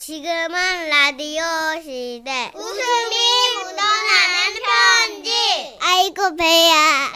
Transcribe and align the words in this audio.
지금은 0.00 0.88
라디오 0.88 1.42
시대. 1.82 2.50
웃음이 2.54 3.16
묻어나는 3.54 4.62
편지. 4.64 5.30
아이고, 5.78 6.36
배야. 6.36 7.12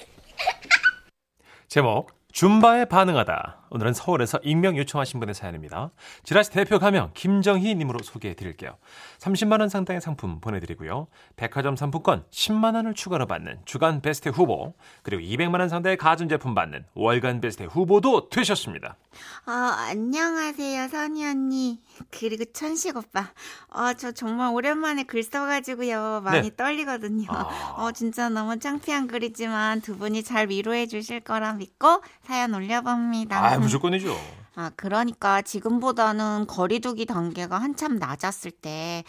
제목 1.68 2.10
줌바에 2.32 2.86
반응하다. 2.86 3.63
오늘은 3.74 3.92
서울에서 3.92 4.38
익명 4.44 4.76
요청하신 4.76 5.18
분의 5.18 5.34
사연입니다. 5.34 5.90
지라시 6.22 6.52
대표 6.52 6.78
가명 6.78 7.10
김정희 7.12 7.74
님으로 7.74 7.98
소개해 8.04 8.34
드릴게요. 8.34 8.76
30만 9.18 9.58
원 9.58 9.68
상당의 9.68 10.00
상품 10.00 10.40
보내 10.40 10.60
드리고요. 10.60 11.08
백화점 11.34 11.74
상품권 11.74 12.24
10만 12.30 12.76
원을 12.76 12.94
추가로 12.94 13.26
받는 13.26 13.62
주간 13.64 14.00
베스트 14.00 14.28
후보 14.28 14.74
그리고 15.02 15.22
200만 15.22 15.58
원 15.58 15.68
상당의 15.68 15.96
가전 15.96 16.28
제품 16.28 16.54
받는 16.54 16.84
월간 16.94 17.40
베스트 17.40 17.64
후보도 17.64 18.28
되셨습니다. 18.28 18.96
아, 19.46 19.86
안녕하세요, 19.90 20.86
선희 20.88 21.26
언니. 21.26 21.80
그리고 22.12 22.44
천식 22.52 22.96
오빠. 22.96 23.32
아, 23.70 23.94
저 23.94 24.12
정말 24.12 24.52
오랜만에 24.54 25.02
글 25.02 25.24
써 25.24 25.46
가지고요. 25.46 26.20
많이 26.22 26.50
네. 26.50 26.56
떨리거든요. 26.56 27.26
아. 27.30 27.74
어, 27.78 27.92
진짜 27.92 28.28
너무 28.28 28.58
창피한 28.58 29.08
글이지만 29.08 29.80
두 29.80 29.96
분이 29.96 30.22
잘 30.22 30.48
위로해 30.50 30.86
주실 30.86 31.20
거라 31.20 31.54
믿고 31.54 32.02
사연 32.24 32.54
올려봅니다. 32.54 33.36
아 33.44 33.63
무조건이죠. 33.64 34.16
아, 34.56 34.70
그러니까 34.76 35.42
지금보다는 35.42 36.46
거리두기 36.46 37.06
단계가 37.06 37.58
한참 37.58 37.96
낮았을 37.96 38.50
때, 38.52 39.04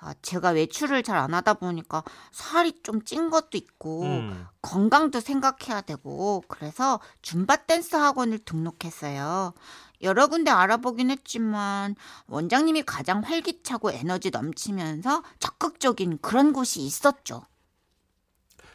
아, 0.00 0.14
제가 0.22 0.50
외출을 0.50 1.02
잘 1.02 1.16
안 1.16 1.34
하다 1.34 1.54
보니까 1.54 2.02
살이 2.32 2.72
좀 2.82 3.00
찐 3.04 3.30
것도 3.30 3.56
있고, 3.58 4.02
음. 4.04 4.46
건강도 4.62 5.20
생각해야 5.20 5.80
되고, 5.82 6.42
그래서 6.48 7.00
줌바 7.22 7.56
댄스 7.66 7.96
학원을 7.96 8.38
등록했어요. 8.40 9.54
여러 10.02 10.28
군데 10.28 10.50
알아보긴 10.52 11.10
했지만, 11.10 11.96
원장님이 12.28 12.82
가장 12.84 13.20
활기차고 13.22 13.90
에너지 13.92 14.30
넘치면서 14.30 15.22
적극적인 15.40 16.18
그런 16.22 16.52
곳이 16.52 16.80
있었죠. 16.80 17.42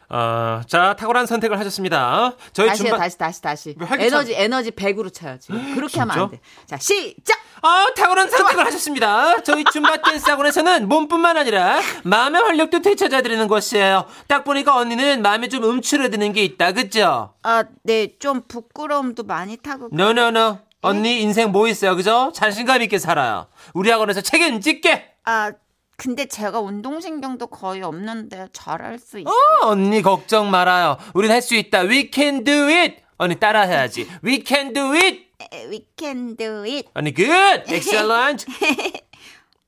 아, 0.08 0.62
자 0.66 0.94
탁월한 0.96 1.26
선택을 1.26 1.58
하셨습니다. 1.58 2.32
저희 2.52 2.68
다시요, 2.68 2.88
줌바 2.88 2.98
다시, 2.98 3.18
다시, 3.18 3.42
다시. 3.42 3.76
에너지, 3.98 4.34
에너지 4.34 4.70
100으로 4.70 5.12
쳐야지. 5.12 5.48
그렇게 5.74 6.00
하면 6.00 6.18
안 6.18 6.30
돼. 6.30 6.40
자, 6.66 6.76
시작! 6.76 7.38
아, 7.62 7.86
탁월한 7.96 8.28
선택을 8.28 8.66
하셨습니다. 8.66 9.42
저희 9.42 9.64
줌바 9.64 10.02
댄스 10.02 10.28
학원에서는 10.28 10.86
몸뿐만 10.88 11.36
아니라 11.36 11.80
마음의 12.02 12.42
활력도 12.42 12.82
되찾아드리는 12.82 13.48
곳이에요. 13.48 14.04
딱 14.28 14.44
보니까 14.44 14.76
언니는 14.76 15.22
마음에 15.22 15.48
좀 15.48 15.64
움츠러드는 15.64 16.32
게 16.34 16.44
있다, 16.44 16.72
그죠? 16.72 17.32
아, 17.42 17.64
네, 17.82 18.18
좀 18.18 18.42
부끄러움도 18.46 19.22
많이 19.22 19.56
타고. 19.56 19.88
노노노. 19.92 20.58
언니 20.82 21.22
인생 21.22 21.50
뭐 21.50 21.66
있어요, 21.66 21.96
그죠? 21.96 22.30
자신감 22.34 22.82
있게 22.82 22.98
살아요. 22.98 23.46
우리 23.72 23.90
학원에서 23.90 24.20
책임질게. 24.20 25.12
아, 25.24 25.52
근데 25.96 26.26
제가 26.26 26.60
운동신경도 26.60 27.46
거의 27.48 27.82
없는데 27.82 28.48
잘할 28.52 28.98
수 28.98 29.18
있어요. 29.20 29.32
어, 29.62 29.68
언니 29.68 30.02
걱정 30.02 30.50
말아요. 30.50 30.96
우린 31.14 31.30
할 31.30 31.40
수 31.42 31.54
있다. 31.54 31.80
We 31.82 32.10
can 32.12 32.42
do 32.44 32.68
it. 32.68 32.96
언니 33.16 33.38
따라해야지. 33.38 34.08
We 34.24 34.42
can 34.46 34.72
do 34.72 34.92
it. 34.94 35.28
We 35.68 35.86
can 35.98 36.36
do 36.36 36.64
it. 36.64 36.88
언니 36.94 37.12
good. 37.14 37.64
Excellent. 37.72 38.46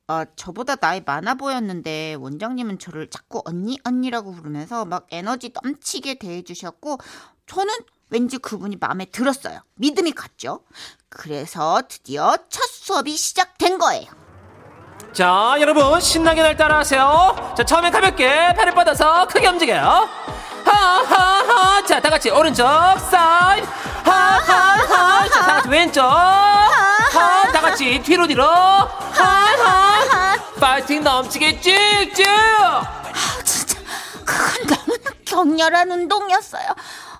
아, 0.09 0.25
저보다 0.37 0.77
나이 0.77 1.01
많아 1.05 1.35
보였는데 1.35 2.15
원장님은 2.21 2.79
저를 2.79 3.09
자꾸 3.11 3.43
언니 3.45 3.79
언니라고 3.85 4.33
부르면서 4.33 4.85
막 4.85 5.07
에너지 5.11 5.53
넘치게 5.63 6.19
대해 6.19 6.43
주셨고 6.43 6.99
저는 7.47 7.75
왠지 8.11 8.39
그분이 8.39 8.77
마음에 8.81 9.05
들었어요. 9.07 9.61
믿음이 9.75 10.13
갔죠. 10.13 10.61
그래서 11.09 11.83
드디어 11.89 12.37
첫 12.49 12.65
수업이 12.69 13.17
시작된 13.17 13.79
거예요. 13.79 14.07
자, 15.17 15.57
여러분 15.61 15.99
신나게 15.99 16.43
날 16.43 16.59
따라하세요. 16.59 17.55
자, 17.57 17.65
처음에 17.65 17.91
가볍게 17.91 18.53
팔을 18.53 18.75
뻗어서 18.75 19.27
크게 19.29 19.47
움직여요. 19.47 20.07
하하하. 20.63 21.83
자, 21.87 21.99
다 22.01 22.11
같이 22.11 22.29
오른쪽 22.29 22.67
사이드. 23.11 23.67
하하하. 24.05 25.27
자, 25.27 25.41
다 25.41 25.55
같이 25.55 25.69
왼쪽. 25.71 26.03
하. 26.03 27.51
다 27.51 27.61
같이 27.63 27.99
뒤로 28.03 28.27
뒤로. 28.27 28.45
하하. 28.45 30.37
파이팅 30.61 31.03
넘치게 31.03 31.63
쭉쭉. 31.63 32.27
아, 32.29 33.43
진짜 33.43 33.79
그건 34.23 34.67
너무나 34.67 35.11
격렬한 35.25 35.91
운동이었어요. 35.93 36.67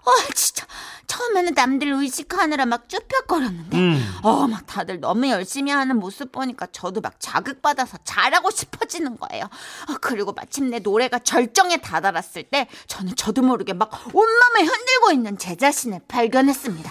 어, 0.07 0.11
진짜 0.35 0.65
처음에는 1.09 1.55
남들 1.55 1.89
의식하느라 1.93 2.65
막 2.67 2.89
쭈뼛거렸는데 2.89 3.77
어, 4.23 4.47
막 4.47 4.65
다들 4.67 5.01
너무 5.01 5.29
열심히 5.29 5.73
하는 5.73 5.99
모습 5.99 6.31
보니까 6.31 6.67
저도 6.71 7.01
막 7.01 7.15
자극받아서 7.19 7.99
잘하고 8.05 8.51
싶어지는 8.51 9.17
거예요. 9.19 9.45
어, 9.45 9.95
그리고 10.01 10.33
마침내 10.33 10.79
노래가 10.79 11.19
절정에 11.19 11.79
다다랐을 11.79 12.45
때 12.51 12.69
저는 12.87 13.17
저도 13.17 13.43
모르게 13.43 13.73
막 13.73 13.91
온몸을 14.07 14.61
흔들고 14.61 15.13
있는 15.13 15.39
제 15.39 15.57
자신을 15.57 16.01
발견했습니다. 16.07 16.91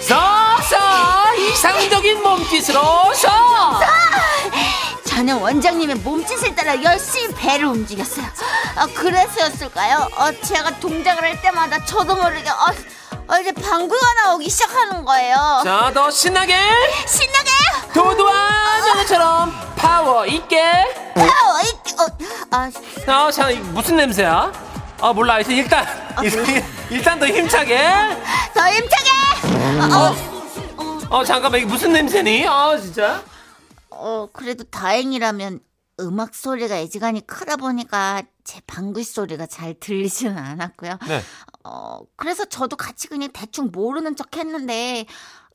서서 0.00 1.36
이상적인 1.36 2.22
몸짓으로 2.22 2.80
서. 3.14 4.29
저는 5.10 5.38
원장님의 5.38 5.96
몸짓을 5.96 6.54
따라 6.54 6.80
열심히 6.82 7.34
배를 7.34 7.66
움직였어요. 7.66 8.24
아, 8.76 8.86
그래서였을까요? 8.94 10.08
어, 10.16 10.32
제가 10.42 10.78
동작을 10.78 11.22
할 11.22 11.40
때마다 11.42 11.84
저도 11.84 12.14
모르게 12.14 12.48
어, 12.48 13.34
어, 13.34 13.40
이제 13.40 13.52
방구가 13.52 14.14
나오기 14.24 14.48
시작하는 14.48 15.04
거예요. 15.04 15.62
자, 15.64 15.90
더 15.92 16.10
신나게. 16.10 16.54
신나게! 17.06 17.50
도도한 17.92 18.88
연애처럼 18.88 19.52
파워 19.76 20.24
있게. 20.26 20.62
아, 21.16 21.62
이- 21.62 22.00
어, 22.00 22.06
아, 22.52 22.70
아, 23.06 23.30
자, 23.32 23.48
무슨 23.72 23.96
냄새야? 23.96 24.52
아, 25.00 25.12
몰라. 25.12 25.40
일단, 25.40 25.86
일단, 26.22 26.64
일단 26.90 27.18
더 27.18 27.26
힘차게. 27.26 27.78
더 28.54 28.68
힘차게! 28.70 29.10
어, 31.10 31.24
잠깐만, 31.24 31.60
이게 31.60 31.68
무슨 31.68 31.92
냄새니? 31.92 32.46
아, 32.46 32.76
진짜. 32.80 33.20
어, 34.02 34.28
그래도 34.32 34.64
다행이라면 34.64 35.60
음악 36.00 36.34
소리가 36.34 36.76
애지간히 36.78 37.26
크다 37.26 37.56
보니까 37.56 38.22
제 38.44 38.60
방귀 38.66 39.04
소리가 39.04 39.44
잘 39.46 39.74
들리지는 39.78 40.38
않았고요. 40.38 40.98
네. 41.06 41.20
어, 41.64 42.00
그래서 42.16 42.46
저도 42.46 42.76
같이 42.76 43.08
그냥 43.08 43.28
대충 43.32 43.68
모르는 43.70 44.16
척 44.16 44.34
했는데 44.38 45.04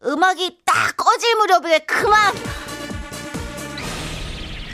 음악이 0.06 0.62
딱 0.64 0.96
꺼질 0.96 1.36
무렵에 1.38 1.80
그만 1.80 2.36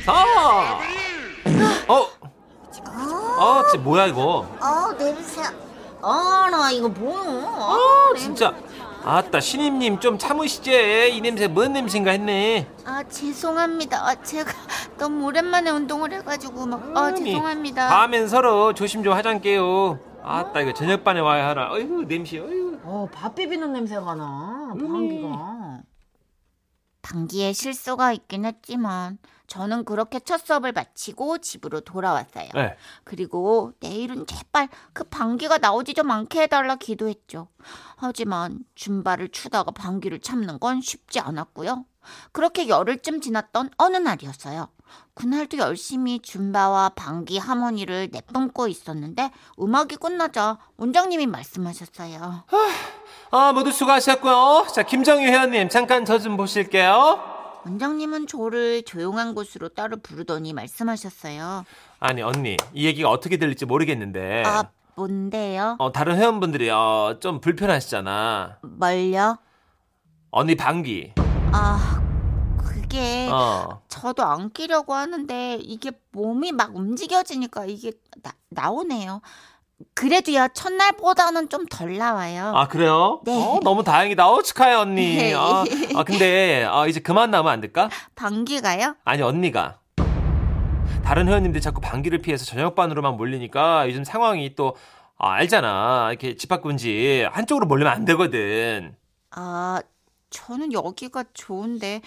아! 0.08 0.80
어, 1.88 2.08
어, 2.90 3.64
진짜 3.70 3.84
뭐야, 3.84 4.08
이거. 4.08 4.46
어 4.60 4.94
냄새 4.98 5.42
아 6.02 6.50
나 6.52 6.72
이거 6.72 6.90
뭐야 6.90 7.48
아, 7.48 7.78
진짜. 8.18 8.54
아따, 9.04 9.40
신임님 9.40 10.00
좀 10.00 10.18
참으시지. 10.18 11.12
이 11.16 11.22
냄새 11.22 11.48
뭔 11.48 11.74
냄새인가 11.74 12.12
했네. 12.12 12.68
아 12.86 13.04
죄송합니다 13.04 13.98
아, 14.08 14.16
제가 14.22 14.52
너무 14.98 15.26
오랜만에 15.26 15.72
운동을 15.72 16.12
해가지고 16.14 16.66
막 16.68 16.96
아 16.96 17.14
죄송합니다 17.14 17.88
다음엔 17.90 18.28
서로 18.28 18.74
조심 18.74 19.04
좀 19.04 19.14
하잔게요. 19.14 20.00
아따, 20.24 20.62
이거 20.62 20.74
저녁반에 20.74 21.20
와야 21.20 21.48
하나. 21.50 21.72
어이구, 21.72 22.06
냄새, 22.08 22.38
어이구. 22.38 22.80
어, 22.84 23.08
밥 23.12 23.34
비비는 23.34 23.74
냄새가 23.74 24.14
나. 24.16 24.72
방귀가. 24.78 25.80
방귀에 27.02 27.54
실수가 27.54 28.14
있긴 28.14 28.46
했지만 28.46 29.18
저는 29.52 29.84
그렇게 29.84 30.22
첫 30.22 30.46
수업을 30.46 30.72
마치고 30.72 31.40
집으로 31.40 31.82
돌아왔어요. 31.82 32.48
네. 32.56 32.78
그리고 33.04 33.74
내일은 33.82 34.26
제발 34.26 34.70
그 34.94 35.04
방귀가 35.04 35.58
나오지 35.58 35.94
좀 35.94 36.10
않게 36.10 36.44
해달라 36.44 36.78
기도했죠. 36.78 37.50
하지만 37.98 38.60
줌바를 38.76 39.28
추다가 39.28 39.72
방귀를 39.72 40.22
참는 40.22 40.58
건 40.58 40.80
쉽지 40.80 41.20
않았고요. 41.20 41.84
그렇게 42.32 42.70
열흘쯤 42.70 43.20
지났던 43.20 43.72
어느 43.78 43.98
날이었어요. 43.98 44.70
그날도 45.16 45.58
열심히 45.58 46.20
줌바와 46.22 46.90
방귀 46.96 47.38
하모니를 47.38 48.08
내뿜고 48.14 48.70
있었는데 48.70 49.32
음악이 49.60 49.98
끝나자 49.98 50.60
원장님이 50.78 51.28
말씀하셨어요. 51.28 52.46
아, 53.32 53.52
모두 53.52 53.70
수고하셨고요. 53.74 54.68
자, 54.74 54.84
김정희 54.84 55.26
회원님, 55.26 55.68
잠깐 55.68 56.06
저 56.06 56.18
좀 56.20 56.38
보실게요. 56.38 57.41
원장님은 57.66 58.28
저를 58.28 58.84
조용한 58.84 59.36
곳으로 59.36 59.70
따로 59.70 59.98
부르더니 59.98 60.54
말씀하셨어요. 60.54 61.66
아니, 62.00 62.22
언니, 62.22 62.58
이 62.74 62.86
얘기가 62.86 63.10
어떻게 63.10 63.38
들릴지 63.38 63.66
모르겠는데. 63.66 64.44
아, 64.46 64.64
뭔데요? 64.96 65.76
어, 65.80 65.92
다른 65.92 66.18
회원분들이 66.18 66.70
어, 66.72 67.18
좀 67.20 67.40
불편하시잖아. 67.40 68.60
뭘요? 68.62 69.38
언니 70.32 70.56
방귀. 70.56 71.14
아, 71.54 72.02
그게 72.58 73.30
어. 73.32 73.82
저도 73.88 74.24
안 74.24 74.52
끼려고 74.52 74.94
하는데 74.94 75.58
이게 75.62 75.92
몸이 76.12 76.54
막 76.54 76.76
움직여지니까 76.76 77.66
이게 77.66 77.92
나, 78.24 78.34
나오네요. 78.50 79.22
그래도요, 79.94 80.48
첫날보다는 80.54 81.50
좀 81.50 81.66
덜 81.70 81.98
나와요. 81.98 82.52
아 82.56 82.68
그래요? 82.68 83.22
네. 83.26 83.34
어, 83.34 83.60
너무 83.64 83.84
다행이다. 83.84 84.28
어, 84.30 84.42
축하해 84.42 84.74
언니. 84.76 85.16
네. 85.18 85.34
아, 85.34 85.64
아, 85.96 86.04
근데 86.04 86.66
아, 86.70 86.88
이제 86.88 87.00
그만 87.00 87.32
나면 87.32 87.52
안 87.52 87.62
될까? 87.62 87.90
방귀가요? 88.16 88.96
아니 89.06 89.22
언니가 89.22 89.80
다른 91.04 91.28
회원님들이 91.28 91.62
자꾸 91.62 91.82
방귀를 91.82 92.20
피해서 92.20 92.46
저녁반으로만 92.46 93.18
몰리니까 93.18 93.88
요즘 93.88 94.04
상황이 94.04 94.56
또 94.56 94.76
아, 95.18 95.32
알잖아. 95.34 96.10
이렇게 96.10 96.36
집합군지 96.36 97.28
한쪽으로 97.32 97.66
몰리면 97.68 97.92
안 97.92 98.06
되거든. 98.06 98.96
아, 99.32 99.80
저는 100.30 100.74
여기가 100.74 101.26
좋은데, 101.34 102.02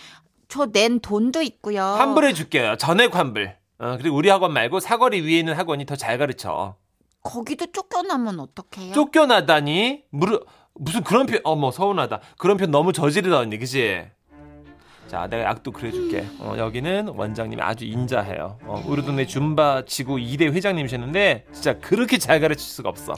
저 0.49 0.67
낸 0.67 0.99
돈도 1.01 1.43
있고요. 1.43 1.83
환불해 1.83 2.33
줄게요. 2.33 2.77
전액 2.77 3.15
환불. 3.15 3.57
어, 3.79 3.97
그리고 3.99 4.17
우리 4.17 4.29
학원 4.31 4.53
말고 4.53 4.81
사거리 4.81 5.21
위에 5.21 5.39
있는 5.39 5.55
학원이 5.55 5.85
더 5.87 5.97
잘 5.97 6.19
가르쳐. 6.19 6.77
거기도 7.25 7.67
쫓겨나면 7.73 8.39
어떡해요? 8.39 8.93
쫓겨나다니? 8.93 10.05
무르, 10.11 10.41
무슨 10.75 11.03
그런 11.03 11.27
편, 11.27 11.41
어머, 11.43 11.71
서운하다. 11.71 12.21
그런 12.39 12.57
편 12.59 12.71
너무 12.71 12.93
저지르다, 12.93 13.39
언니, 13.39 13.59
그지? 13.59 14.05
자, 15.09 15.27
내가 15.27 15.45
약도 15.45 15.73
그려줄게. 15.73 16.27
어, 16.39 16.55
여기는 16.59 17.09
원장님이 17.09 17.63
아주 17.63 17.87
인자해요. 17.87 18.59
어, 18.65 18.83
우리 18.87 19.03
동네 19.05 19.27
줌바 19.27 19.85
지구 19.87 20.17
2대 20.17 20.53
회장님이셨는데, 20.53 21.47
진짜 21.53 21.79
그렇게 21.79 22.19
잘 22.19 22.41
가르칠 22.41 22.61
수가 22.69 22.91
없어. 22.91 23.15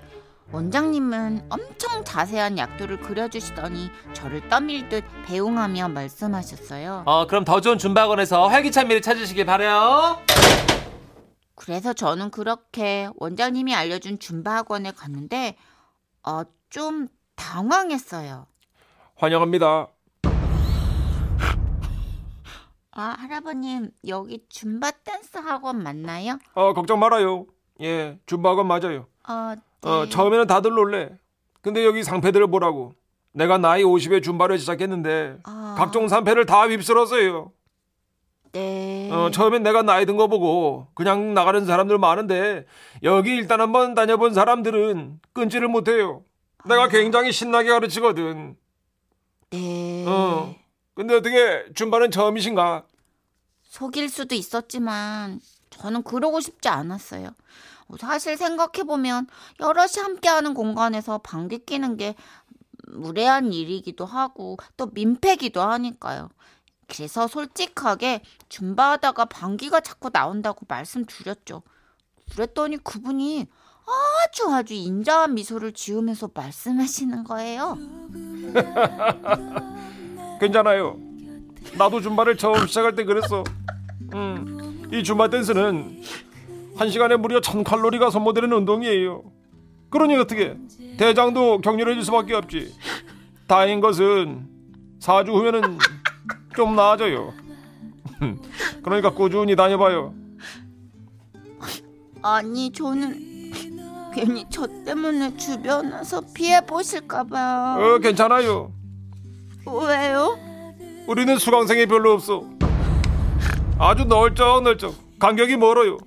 원장님은 0.53 1.47
엄청 1.49 2.05
자세한 2.05 2.57
약도를 2.59 3.01
그려주시더니 3.01 3.91
저를 4.13 4.49
떠밀듯 4.49 5.03
배웅하며 5.27 5.89
말씀하셨어요. 5.89 7.03
어, 7.05 7.27
그럼 7.27 7.45
더 7.45 7.61
좋은 7.61 7.77
줌바 7.77 8.03
학원에서 8.03 8.47
활기찬 8.47 8.87
미를 8.87 9.03
찾으시길 9.03 9.45
바래요 9.45 10.19
그래서 11.57 11.93
저는 11.93 12.31
그렇게 12.31 13.09
원장님이 13.17 13.75
알려준 13.75 14.19
줌바 14.19 14.55
학원에 14.59 14.93
갔는데 14.93 15.57
어, 16.23 16.43
좀 16.71 17.09
당황했어요. 17.35 18.47
환영합니다. 19.17 19.89
아, 22.99 23.15
할아버님, 23.19 23.91
여기 24.07 24.47
줌바 24.49 24.91
댄스 25.05 25.39
학원 25.39 25.83
맞나요? 25.83 26.39
어, 26.55 26.73
걱정 26.73 26.99
말아요. 26.99 27.47
예, 27.83 28.19
줌바건 28.27 28.67
맞아요. 28.67 29.07
어, 29.29 29.55
네. 29.83 29.89
어, 29.91 30.07
처음에는 30.09 30.47
다들 30.47 30.71
놀래. 30.71 31.19
근데 31.61 31.85
여기 31.85 32.03
상패들을 32.03 32.47
보라고. 32.51 32.95
내가 33.33 33.59
나이 33.59 33.83
50에 33.83 34.23
줌바를 34.23 34.59
시작했는데 34.59 35.41
아, 35.45 35.75
각종 35.77 36.09
상패를 36.09 36.47
다 36.47 36.67
휩쓸었어요. 36.69 37.53
네. 38.57 39.11
어, 39.13 39.31
처음엔 39.31 39.63
내가 39.63 39.83
나이 39.83 40.07
든 40.07 40.17
거 40.17 40.29
보고 40.29 40.87
그냥 40.95 41.35
나가는 41.35 41.65
사람들 41.65 41.99
많은데 41.99 42.65
여기 43.03 43.35
일단 43.37 43.61
한번 43.61 43.95
다녀본 43.95 44.33
사람들은 44.35 45.21
끊지를 45.35 45.69
못해요. 45.69 46.23
내가 46.65 46.89
굉장히 46.89 47.33
신나게 47.33 47.69
가르치거든. 47.69 48.57
네. 49.51 50.05
어. 50.09 50.55
근데 50.95 51.15
어떻게 51.15 51.65
줌바는 51.75 52.11
처음이신가? 52.11 52.85
속일 53.63 54.09
수도 54.09 54.35
있었지만 54.35 55.41
저는 55.71 56.03
그러고 56.03 56.41
싶지 56.41 56.69
않았어요. 56.69 57.29
사실 58.01 58.37
생각해보면 58.37 59.27
여럿이 59.61 60.03
함께하는 60.03 60.55
공간에서 60.55 61.19
방귀 61.19 61.67
끼는 61.67 61.97
게 61.99 62.15
무례한 62.89 63.53
일이기도 63.53 64.07
하고 64.07 64.57
또 64.77 64.87
민폐기도 64.87 65.61
하니까요. 65.61 66.31
그래서 66.89 67.27
솔직하게 67.27 68.23
줌바하다가 68.49 69.25
방귀가 69.27 69.81
자꾸 69.81 70.11
나온다고 70.11 70.65
말씀드렸죠. 70.69 71.63
그랬더니 72.33 72.79
그분이 72.79 73.47
아주 73.87 74.53
아주 74.53 74.75
인자한 74.75 75.35
미소를 75.35 75.73
지으면서 75.73 76.31
말씀하시는 76.33 77.25
거예요. 77.25 77.79
괜찮아요. 80.41 80.97
나도 81.77 82.01
줌바를 82.01 82.37
처음 82.37 82.67
시작할 82.67 82.95
때 82.95 83.05
그랬어. 83.05 83.45
음, 84.15 84.89
이 84.93 85.03
줌바 85.03 85.31
댄스는 85.31 86.03
한 86.77 86.91
시간에 86.91 87.17
무려 87.17 87.41
천 87.41 87.65
칼로리가 87.65 88.11
소모되는 88.11 88.53
운동이에요. 88.53 89.25
그러니 89.91 90.17
어떻게 90.17 90.57
대장도 90.99 91.61
격렬해질 91.61 92.05
수밖에 92.05 92.35
없지. 92.35 92.75
다행인 93.47 93.81
것은 93.81 94.49
4주 95.01 95.29
후면은 95.29 95.79
좀 96.57 96.75
나아져요. 96.75 97.35
그러니까 98.83 99.11
꾸준히 99.11 99.55
다녀봐요. 99.55 100.15
아니 102.23 102.73
저는 102.73 103.53
괜히 104.15 104.47
저 104.49 104.67
때문에 104.67 105.37
주변에서 105.37 106.23
피해 106.35 106.65
보실까 106.65 107.25
봐요. 107.25 107.95
어, 107.95 107.99
괜찮아요. 107.99 108.73
왜요? 109.67 110.39
우리는 111.07 111.39
수강생이 111.39 111.87
별로 111.87 112.13
없어. 112.15 112.45
아주 113.79 114.05
널쩍널쩍 114.05 115.19
간격이 115.19 115.59
멀어요. 115.59 115.99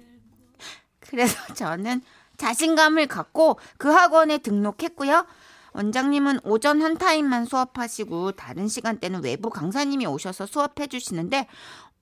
그래서 0.99 1.53
저는 1.53 2.01
자신감을 2.37 3.05
갖고 3.05 3.59
그 3.77 3.89
학원에 3.89 4.39
등록했고요. 4.39 5.25
원장님은 5.73 6.39
오전 6.43 6.81
한 6.81 6.97
타임만 6.97 7.45
수업하시고 7.45 8.33
다른 8.33 8.67
시간대는 8.67 9.23
외부 9.23 9.49
강사님이 9.49 10.05
오셔서 10.05 10.45
수업해 10.45 10.87
주시는데 10.87 11.47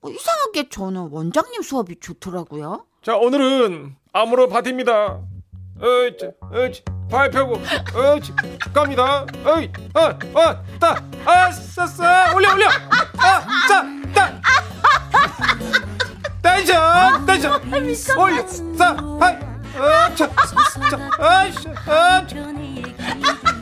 어, 0.00 0.08
이상하게 0.08 0.68
저는 0.68 1.08
원장님 1.10 1.62
수업이 1.62 2.00
좋더라고요. 2.00 2.86
자 3.02 3.16
오늘은 3.16 3.96
아모르 4.12 4.48
파티입니다. 4.48 5.20
어이치 5.80 6.30
어이치 6.52 6.82
발 7.10 7.30
펴고 7.30 7.60
어이치 7.94 8.32
갑니다. 8.74 9.26
어이 9.44 9.70
어어따 9.94 11.04
아싸싸 11.24 12.34
올려 12.34 12.52
올려 12.54 12.68
아자따 13.16 14.40
tension 16.42 17.26
tension 17.26 17.62
올려 18.18 18.46
싸 18.46 18.96
하이 19.20 20.16
자 20.16 20.30
아이씨 21.18 21.68
어차 21.68 23.57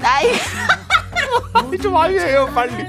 나이 0.00 0.32
좀 1.82 1.96
알려요 1.96 2.46
빨리. 2.54 2.88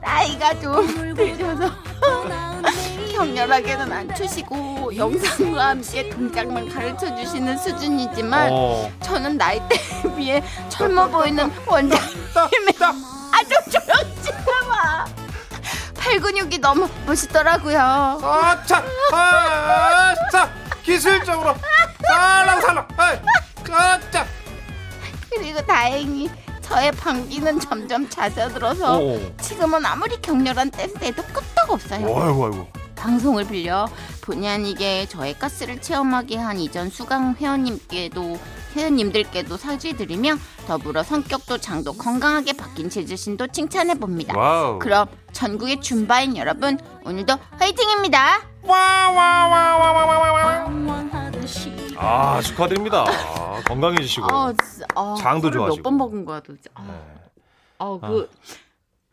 나이가 0.00 0.58
좀 0.60 1.14
드셔서 1.14 1.70
격렬하게는 3.12 3.92
안 3.92 4.14
추시고 4.14 4.94
영상과 4.96 5.68
함께 5.68 6.08
동작만 6.10 6.68
가르쳐 6.68 7.14
주시는 7.16 7.56
수준이지만 7.58 8.48
어. 8.52 8.90
저는 9.02 9.36
나이대에 9.38 10.14
비해 10.16 10.42
젊어 10.68 11.08
보이는 11.08 11.50
원장님의 11.66 12.74
아주 13.32 13.70
조용히 13.70 14.22
지나마 14.22 15.04
팔 15.96 16.20
근육이 16.20 16.58
너무 16.58 16.88
멋있더라고요. 17.06 17.78
아차 17.78 18.84
아차 19.12 20.65
기술적으로 20.86 21.52
살랑살랑 22.06 22.86
아차 23.72 24.24
그리고 25.34 25.60
다행히 25.66 26.30
저의 26.62 26.92
방귀는 26.92 27.58
점점 27.60 28.08
잦아들어서 28.08 28.98
어. 29.00 29.36
지금은 29.40 29.84
아무리 29.84 30.16
격렬한 30.20 30.70
댄스에도 30.70 31.22
끄떡 31.24 31.70
없어요. 31.70 32.06
아이고 32.06 32.44
아이고. 32.46 32.68
방송을 32.94 33.46
빌려 33.46 33.88
본의 34.22 34.48
아니게 34.48 35.06
저의 35.08 35.38
가스를 35.38 35.80
체험하게 35.80 36.36
한 36.38 36.58
이전 36.58 36.88
수강 36.88 37.34
회원님께도 37.34 38.38
회원님들께도 38.74 39.56
사죄드리며 39.56 40.36
더불어 40.66 41.02
성격도 41.02 41.58
장도 41.58 41.94
건강하게 41.94 42.52
바뀐 42.54 42.90
제 42.90 43.03
자신도 43.03 43.48
칭찬해 43.48 43.94
봅니다. 43.94 44.36
wow. 44.36 44.78
그럼 44.78 45.06
전국의 45.32 45.80
줌바인 45.80 46.36
여러분 46.36 46.78
오늘도 47.04 47.36
화이팅입니다. 47.58 48.40
아 51.98 52.40
축하드립니다. 52.42 53.04
아, 53.04 53.62
건강해지시고. 53.66 54.26
아, 54.30 54.52
진짜, 54.52 54.86
아, 54.94 55.14
장도 55.18 55.50
좋아지고. 55.50 55.76
몇번 55.76 55.96
먹은 55.96 56.24
거야 56.24 56.40
도대체. 56.40 56.68
아, 56.74 56.82
네. 56.86 56.92
어, 57.78 57.98
그 57.98 58.28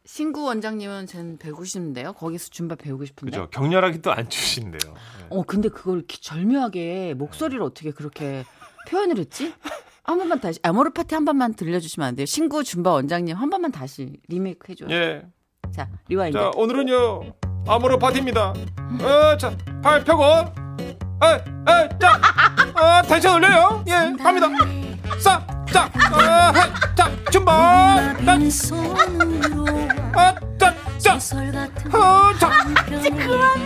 신구 0.05 0.43
원장님은 0.43 1.07
저는 1.07 1.37
배우고 1.37 1.63
싶은데요. 1.63 2.13
거기서 2.13 2.49
줌바 2.49 2.75
배우고 2.75 3.05
싶은데. 3.05 3.31
그죠. 3.31 3.49
격렬하게 3.49 4.01
또안 4.01 4.29
주신대요. 4.29 4.79
네. 4.93 5.25
어, 5.29 5.43
근데 5.43 5.69
그걸 5.69 6.03
절묘하게 6.07 7.13
목소리를 7.15 7.61
어떻게 7.63 7.91
그렇게 7.91 8.43
표현을 8.89 9.17
했지? 9.17 9.53
한 10.03 10.17
번만 10.17 10.41
다시 10.41 10.59
아모르 10.63 10.89
파티 10.91 11.15
한 11.15 11.23
번만 11.23 11.53
들려주시면 11.53 12.07
안 12.09 12.15
돼요? 12.15 12.25
신구 12.25 12.63
줌바 12.65 12.91
원장님 12.91 13.35
한 13.37 13.49
번만 13.49 13.71
다시 13.71 14.17
리메이크 14.27 14.71
해줘요. 14.71 14.89
예. 14.91 15.25
자, 15.71 15.89
리와인드. 16.09 16.37
자 16.37 16.51
오늘은요 16.55 17.33
암으로 17.67 17.97
버팁니다. 17.97 18.53
어, 19.01 19.37
자, 19.37 19.51
발 19.81 20.03
펴고, 20.03 20.23
에, 20.23 21.27
에, 21.71 21.89
자, 21.99 22.19
어, 22.75 22.79
아, 22.79 23.01
텐션 23.03 23.35
올려요. 23.35 23.83
예, 23.87 24.13
갑니다. 24.21 24.47
싹, 25.19 25.45
자, 25.71 25.89
아, 26.11 26.51
자, 26.95 27.11
준발, 27.31 28.17
자, 28.25 28.33
아, 30.15 30.33
자, 30.57 30.75
자, 30.97 31.13
어, 31.97 32.33
자, 32.39 32.49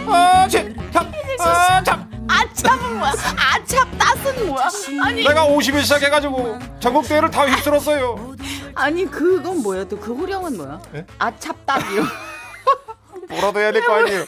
아, 0.10 0.48
지, 0.48 0.76
참, 0.92 1.12
아, 1.40 1.84
참. 1.84 2.08
아참은 2.30 3.00
뭐야? 3.00 3.14
아참 3.54 3.98
따은 3.98 4.48
뭐야? 4.48 4.68
아니 5.06 5.24
내가 5.24 5.46
50일 5.48 5.82
시작해가지고 5.82 6.60
전국 6.80 7.08
대회를 7.08 7.32
다 7.32 7.48
휩쓸었어요. 7.48 8.36
아니 8.76 9.10
그건 9.10 9.64
뭐야? 9.64 9.86
또 9.86 9.98
그 9.98 10.14
호령은 10.14 10.58
뭐야? 10.58 10.78
예? 10.96 11.06
아찹 11.18 11.54
따이요. 11.66 12.04
뭐라도 13.30 13.60
해야 13.60 13.72
될 13.72 13.84
거 13.86 13.94
아니에요. 13.94 14.24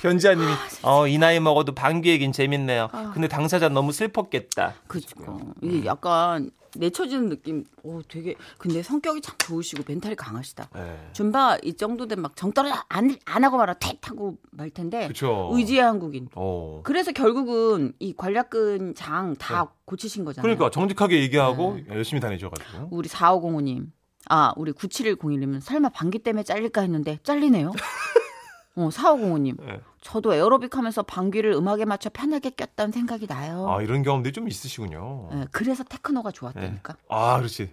변지아님이 0.00 0.46
어, 0.82 1.06
이 1.06 1.18
나이 1.18 1.40
먹어도 1.40 1.74
방귀 1.74 2.08
얘긴 2.10 2.32
재밌네요. 2.32 2.88
근데 3.14 3.28
당사자 3.28 3.68
너무 3.68 3.92
슬펐겠다. 3.92 4.74
그죠. 4.86 5.14
이게 5.62 5.86
약간 5.86 6.50
내쳐지는 6.76 7.28
느낌. 7.28 7.64
오, 7.84 8.02
되게 8.02 8.34
근데 8.58 8.82
성격이 8.82 9.20
참 9.22 9.36
좋으시고 9.38 9.84
멘탈이 9.86 10.16
강하시다. 10.16 10.68
네. 10.74 11.08
줌바 11.12 11.58
이 11.62 11.74
정도 11.74 12.08
되면 12.08 12.22
막 12.22 12.34
정떨어 12.36 12.70
안, 12.88 13.16
안 13.24 13.44
하고 13.44 13.56
말아 13.58 13.74
택 13.74 14.10
하고 14.10 14.36
말 14.50 14.70
텐데. 14.70 15.06
그쵸. 15.06 15.50
의지의 15.52 15.80
한국인. 15.82 16.28
어. 16.34 16.80
그래서 16.82 17.12
결국은 17.12 17.92
이 18.00 18.12
관략근 18.16 18.94
장다 18.96 19.62
네. 19.62 19.68
고치신 19.84 20.24
거잖아요. 20.24 20.42
그러니까 20.42 20.70
정직하게 20.70 21.20
얘기하고 21.22 21.76
네. 21.76 21.84
열심히 21.94 22.20
다니셔가지고. 22.20 22.88
우리 22.90 23.08
4505님. 23.08 23.86
아, 24.28 24.52
우리 24.56 24.72
9701님은 24.72 25.60
설마 25.60 25.90
방귀 25.90 26.20
때문에 26.20 26.42
잘릴까 26.42 26.80
했는데 26.82 27.18
잘리네요. 27.22 27.72
어, 28.76 28.88
4505님. 28.88 29.64
네. 29.64 29.80
저도 30.00 30.34
에어로빅 30.34 30.76
하면서 30.76 31.02
방귀를 31.02 31.52
음악에 31.52 31.84
맞춰 31.84 32.10
편하게 32.10 32.50
꼈다는 32.50 32.92
생각이 32.92 33.26
나요. 33.26 33.66
아 33.70 33.80
이런 33.80 34.02
경험들이 34.02 34.32
좀 34.32 34.48
있으시군요. 34.48 35.30
예, 35.32 35.46
그래서 35.50 35.82
테크노가 35.84 36.30
좋았다니까. 36.30 36.96
아 37.08 37.38
그렇지. 37.38 37.72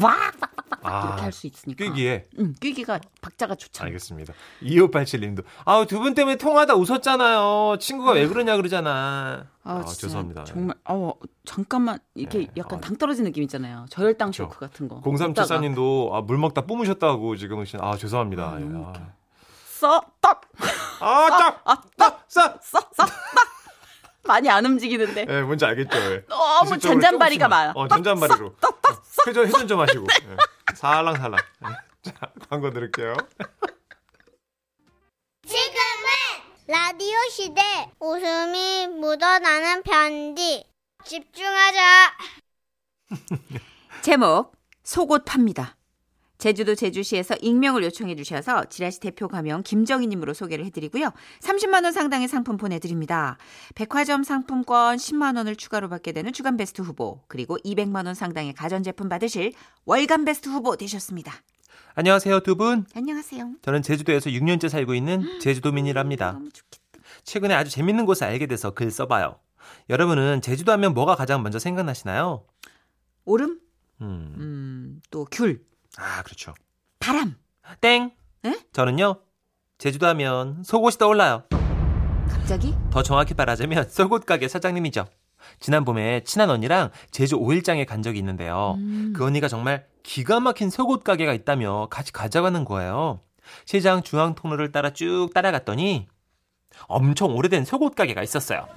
와! 0.00 0.14
아 0.82 1.06
이렇게 1.06 1.22
할수 1.22 1.46
있으니까. 1.46 1.84
뀌기에 1.84 2.26
응, 2.38 2.54
뀌기가 2.60 3.00
박자가 3.20 3.54
좋잖아. 3.54 3.86
알겠습니다. 3.86 4.32
2587님도 4.62 5.44
아우 5.64 5.86
두 5.86 6.00
분 6.00 6.14
때문에 6.14 6.36
통하다 6.36 6.74
웃었잖아요. 6.74 7.76
친구가 7.78 8.12
왜 8.12 8.26
그러냐 8.26 8.56
그러잖아. 8.56 9.46
아, 9.62 9.84
진짜 9.84 10.06
죄송합니다. 10.06 10.44
정말 10.44 10.76
어 10.88 11.12
잠깐만 11.44 11.98
이렇게 12.14 12.38
네, 12.38 12.48
약간 12.56 12.78
아. 12.78 12.80
당 12.80 12.96
떨어진 12.96 13.24
느낌 13.24 13.42
있잖아요. 13.44 13.86
저혈당. 13.90 14.32
쇼크 14.32 14.58
같은 14.58 14.88
거. 14.88 15.00
0374님도 15.02 16.14
아, 16.14 16.20
물 16.22 16.38
먹다 16.38 16.62
뿜으셨다고 16.62 17.36
지금 17.36 17.60
하신 17.60 17.80
아 17.82 17.96
죄송합니다. 17.96 18.42
아, 18.52 18.60
예, 18.60 18.64
웃겨. 18.64 18.92
아. 18.96 19.12
써, 19.66 20.02
떡, 20.20 20.42
아, 21.00 21.28
딱! 21.30 21.62
아, 21.64 21.82
딱! 21.96 22.24
싸! 22.28 22.42
써, 22.60 22.80
써, 22.92 23.06
떡. 23.06 23.08
많이 24.24 24.50
안 24.50 24.66
움직이는데. 24.66 25.24
예, 25.26 25.40
뭔지 25.40 25.64
알겠죠? 25.64 25.96
예. 25.96 26.24
너무 26.28 26.78
잔잔바리가. 26.78 27.48
많아. 27.48 27.72
어, 27.74 27.88
잔잔바리로. 27.88 28.54
회전, 29.26 29.46
회전 29.46 29.66
좀 29.66 29.80
하시고. 29.80 30.06
예. 30.28 30.36
살랑살랑. 30.74 31.40
예. 31.64 32.10
자, 32.10 32.32
광고 32.48 32.70
들을게요. 32.70 33.14
지금은 35.46 36.08
라디오 36.66 37.16
시대 37.30 37.60
웃음이 37.98 38.88
묻어나는 38.88 39.82
편지 39.82 40.64
집중하자 41.04 42.16
제목 44.02 44.52
속옷 44.84 45.24
팝니다. 45.24 45.76
제주도 46.40 46.74
제주시에서 46.74 47.36
익명을 47.42 47.84
요청해 47.84 48.16
주셔서 48.16 48.64
지라시 48.64 48.98
대표 48.98 49.28
가명 49.28 49.62
김정희님으로 49.62 50.32
소개를 50.32 50.64
해드리고요. 50.64 51.12
30만 51.40 51.84
원 51.84 51.92
상당의 51.92 52.28
상품 52.28 52.56
보내드립니다. 52.56 53.36
백화점 53.74 54.24
상품권 54.24 54.96
10만 54.96 55.36
원을 55.36 55.54
추가로 55.54 55.90
받게 55.90 56.12
되는 56.12 56.32
주간 56.32 56.56
베스트 56.56 56.80
후보 56.80 57.20
그리고 57.28 57.58
200만 57.58 58.06
원 58.06 58.14
상당의 58.14 58.54
가전제품 58.54 59.10
받으실 59.10 59.52
월간 59.84 60.24
베스트 60.24 60.48
후보 60.48 60.76
되셨습니다. 60.76 61.32
안녕하세요, 61.94 62.40
두 62.40 62.56
분. 62.56 62.86
안녕하세요. 62.94 63.56
저는 63.60 63.82
제주도에서 63.82 64.30
6년째 64.30 64.70
살고 64.70 64.94
있는 64.94 65.40
제주도민이랍니다. 65.40 66.32
너무 66.32 66.48
좋겠다. 66.50 66.80
최근에 67.24 67.54
아주 67.54 67.70
재밌는 67.70 68.06
곳을 68.06 68.24
알게 68.24 68.46
돼서 68.46 68.70
글 68.70 68.90
써봐요. 68.90 69.38
여러분은 69.90 70.40
제주도 70.40 70.72
하면 70.72 70.94
뭐가 70.94 71.16
가장 71.16 71.42
먼저 71.42 71.58
생각나시나요? 71.58 72.46
오름, 73.26 73.60
음, 74.00 74.34
음, 74.38 75.02
또 75.10 75.26
귤, 75.30 75.62
아, 76.00 76.22
그렇죠. 76.22 76.54
바람. 76.98 77.36
땡! 77.80 78.10
에? 78.44 78.54
저는요, 78.72 79.16
제주도 79.78 80.06
하면 80.08 80.62
속옷이 80.64 80.96
떠올라요. 80.98 81.44
갑자기? 82.28 82.74
더 82.90 83.02
정확히 83.02 83.34
말하자면 83.34 83.88
속옷 83.90 84.24
가게 84.24 84.48
사장님이죠. 84.48 85.06
지난 85.58 85.84
봄에 85.84 86.22
친한 86.24 86.50
언니랑 86.50 86.90
제주 87.10 87.38
5일장에 87.38 87.86
간 87.86 88.02
적이 88.02 88.18
있는데요. 88.18 88.74
음. 88.78 89.12
그 89.14 89.24
언니가 89.24 89.48
정말 89.48 89.86
기가 90.02 90.40
막힌 90.40 90.70
속옷 90.70 91.04
가게가 91.04 91.32
있다며 91.34 91.88
같이 91.90 92.12
가져가는 92.12 92.64
거예요. 92.64 93.20
시장 93.64 94.02
중앙 94.02 94.34
통로를 94.34 94.72
따라 94.72 94.90
쭉 94.90 95.30
따라갔더니 95.34 96.08
엄청 96.86 97.34
오래된 97.34 97.64
속옷 97.64 97.94
가게가 97.94 98.22
있었어요. 98.22 98.68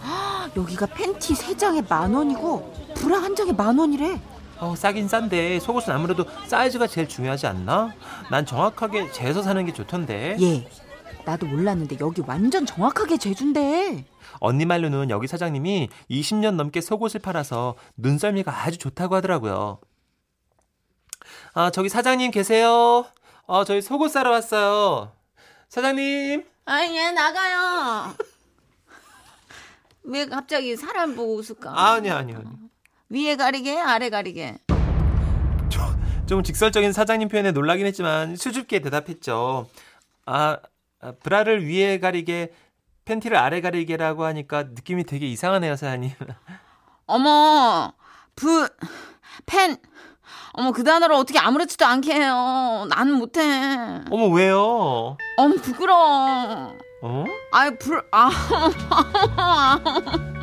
여기가 0.56 0.86
팬티 0.86 1.34
3장에 1.34 1.88
만 1.88 2.12
원이고 2.14 2.72
브라 2.96 3.18
한 3.22 3.36
장에 3.36 3.52
만 3.52 3.78
원이래. 3.78 4.20
어, 4.60 4.76
싸긴 4.76 5.08
싼데 5.08 5.58
속옷은 5.60 5.92
아무래도 5.94 6.24
사이즈가 6.46 6.86
제일 6.86 7.08
중요하지 7.08 7.46
않나? 7.46 7.94
난 8.30 8.44
정확하게 8.44 9.10
재서 9.10 9.42
사는 9.42 9.64
게 9.64 9.72
좋던데. 9.72 10.36
예. 10.40 10.68
나도 11.24 11.46
몰랐는데 11.46 11.96
여기 12.00 12.22
완전 12.26 12.66
정확하게 12.66 13.16
제주인데. 13.16 14.04
언니 14.38 14.64
말로는 14.66 15.10
여기 15.10 15.26
사장님이 15.26 15.88
20년 16.10 16.54
넘게 16.54 16.80
속옷을 16.80 17.20
팔아서 17.20 17.74
눈썰미가 17.96 18.64
아주 18.64 18.78
좋다고 18.78 19.14
하더라고요. 19.16 19.80
아, 21.54 21.70
저기 21.70 21.88
사장님 21.88 22.30
계세요? 22.30 23.06
어, 23.46 23.64
저희 23.64 23.80
속옷 23.80 24.10
사러 24.10 24.30
왔어요. 24.30 25.12
사장님. 25.68 26.44
아니, 26.66 26.96
얘 26.96 27.10
나가요. 27.12 28.14
왜 30.04 30.26
갑자기 30.26 30.76
사람 30.76 31.14
보고 31.14 31.36
웃을까? 31.36 31.72
아니, 31.92 32.10
아니, 32.10 32.34
아니. 32.34 32.69
위에 33.10 33.36
가리게, 33.36 33.78
아래 33.80 34.08
가리게. 34.08 34.58
좀 36.26 36.44
직설적인 36.44 36.92
사장님 36.92 37.28
표현에 37.28 37.50
놀라긴 37.50 37.86
했지만 37.86 38.36
수줍게 38.36 38.78
대답했죠. 38.78 39.66
아, 40.26 40.58
아, 41.00 41.12
브라를 41.24 41.66
위에 41.66 41.98
가리게 41.98 42.52
팬티를 43.04 43.36
아래 43.36 43.60
가리게라고 43.60 44.24
하니까 44.24 44.62
느낌이 44.62 45.02
되게 45.02 45.26
이상하네요, 45.26 45.74
사장님. 45.74 46.12
어머, 47.06 47.92
부, 48.36 48.68
펜. 49.44 49.76
어머, 50.52 50.70
그 50.70 50.84
단어를 50.84 51.16
어떻게 51.16 51.40
아무렇지도 51.40 51.84
않게 51.84 52.14
해요. 52.14 52.86
나는 52.88 53.14
못해. 53.14 53.40
어머, 54.12 54.28
왜요? 54.28 55.16
어머, 55.36 55.54
부끄러워. 55.56 56.76
어? 57.02 57.24
아이, 57.50 57.76
불, 57.76 58.06
아, 58.12 58.30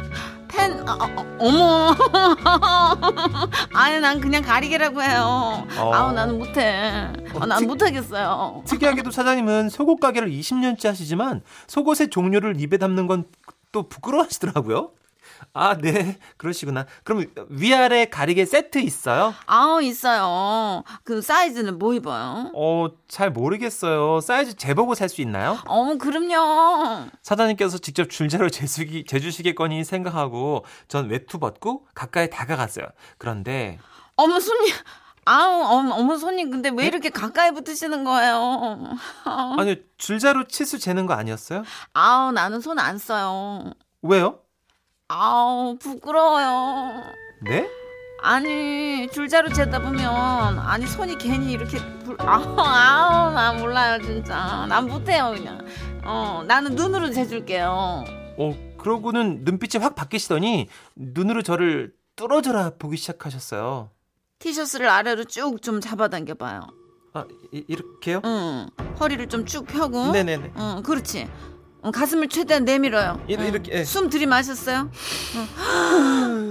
펜, 0.58 0.88
아, 0.88 0.98
아, 1.00 1.38
어머. 1.40 1.96
아니, 3.76 4.00
난 4.00 4.20
그냥 4.20 4.42
가리개라고 4.42 5.02
해요. 5.04 5.68
어. 5.78 5.94
아우, 5.94 6.12
나는 6.14 6.40
못해. 6.40 6.82
아, 7.40 7.46
난 7.46 7.60
특- 7.60 7.68
못하겠어요. 7.68 8.64
특이하게도 8.66 9.12
사장님은 9.12 9.70
속옷 9.70 10.00
가게를 10.00 10.30
20년째 10.32 10.88
하시지만 10.88 11.42
속옷의 11.68 12.10
종류를 12.10 12.60
입에 12.60 12.78
담는 12.78 13.08
건 13.08 13.26
또 13.74 13.84
부끄러워하시더라고요. 13.90 14.92
아, 15.54 15.78
네. 15.78 16.18
그러시구나. 16.38 16.86
그럼 17.04 17.26
위아래 17.50 18.06
가리개 18.06 18.46
세트 18.46 18.80
있어요? 18.80 19.34
아우, 19.46 19.82
있어요. 19.82 20.84
그 21.04 21.22
사이즈는 21.22 21.78
뭐 21.80 21.94
입어요? 21.94 22.52
어, 22.56 22.88
잘 23.08 23.32
모르겠어요. 23.32 24.20
사이즈 24.22 24.56
재보고 24.56 24.96
살 24.96 25.10
수 25.10 25.22
있나요? 25.22 25.58
어머, 25.66 25.98
그럼요. 25.98 27.08
사장님께서 27.24 27.78
직접 27.80 28.10
줄자로 28.10 28.50
재수기, 28.52 29.06
재주시겠거니 29.06 29.84
생각하고 29.84 30.66
전 30.88 31.10
외투 31.10 31.40
벗고 31.40 31.86
가까이 31.96 32.30
다가갔어요. 32.30 32.86
그런데 33.18 33.80
어머, 34.16 34.40
손님. 34.40 34.74
아우, 35.30 35.62
어머, 35.78 35.96
어머, 35.96 36.18
손님. 36.18 36.50
근데 36.52 36.70
네? 36.70 36.76
왜 36.84 36.88
이렇게 36.88 37.10
가까이 37.10 37.52
붙으시는 37.52 38.04
거예요? 38.06 38.80
아니 39.26 39.78
줄자로 39.98 40.46
치수 40.48 40.80
재는 40.80 41.06
거 41.06 41.14
아니었어요? 41.14 41.64
아우, 41.94 42.32
나는 42.32 42.62
손 42.62 42.80
안 42.80 42.98
써요. 42.98 43.74
왜요? 44.02 44.40
아우, 45.10 45.78
부끄러워요. 45.78 47.04
네? 47.42 47.70
아니, 48.22 49.08
줄자로 49.12 49.50
재다 49.54 49.80
보면, 49.80 50.60
아니, 50.60 50.86
손이 50.86 51.18
괜히 51.18 51.52
이렇게, 51.54 51.78
불, 52.04 52.18
아우, 52.20 52.44
아우, 52.60 53.32
나 53.32 53.54
몰라요, 53.54 54.02
진짜. 54.02 54.66
난 54.68 54.88
못해요, 54.88 55.34
그냥. 55.36 55.66
어, 56.04 56.44
나는 56.48 56.76
눈으로 56.76 57.12
재줄게요. 57.12 58.04
어 58.40 58.56
그러고는 58.78 59.44
눈빛이 59.44 59.82
확 59.84 59.96
바뀌시더니 59.96 60.70
눈으로 60.96 61.42
저를 61.42 61.92
뚫어져라 62.16 62.74
보기 62.78 62.96
시작하셨어요. 62.96 63.90
티셔츠를 64.40 64.88
아래로 64.88 65.24
쭉 65.24 65.60
좀 65.64 65.82
잡아당겨 65.82 66.36
봐요. 66.36 66.62
아 67.14 67.26
이, 67.52 67.66
이렇게요? 67.68 68.22
응. 68.26 68.68
허리를 69.00 69.28
좀 69.28 69.44
쭉 69.46 69.66
펴고. 69.66 70.12
네네네. 70.12 70.52
응, 70.56 70.84
그렇지. 70.84 71.28
어, 71.88 71.92
가슴을 71.92 72.28
최대한 72.28 72.66
내밀어요. 72.66 73.24
이- 73.30 73.36
응. 73.38 73.46
이렇게, 73.46 73.72
예. 73.80 73.84
숨 73.86 74.10
들이마셨어요? 74.10 74.92
응. 75.36 75.48